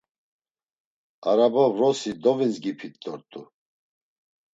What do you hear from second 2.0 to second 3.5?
dovinzgipit dort̆u.